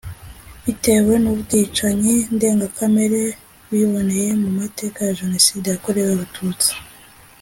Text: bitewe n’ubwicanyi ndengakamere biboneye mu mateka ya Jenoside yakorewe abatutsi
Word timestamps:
bitewe 0.63 1.13
n’ubwicanyi 1.23 2.13
ndengakamere 2.35 3.21
biboneye 3.69 4.29
mu 4.41 4.49
mateka 4.59 4.99
ya 5.07 5.15
Jenoside 5.19 5.65
yakorewe 5.69 6.09
abatutsi 6.13 6.71